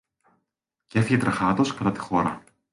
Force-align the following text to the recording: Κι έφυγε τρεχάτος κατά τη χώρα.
Κι 0.85 0.97
έφυγε 0.97 1.19
τρεχάτος 1.19 1.73
κατά 1.73 1.91
τη 1.91 1.99
χώρα. 1.99 2.43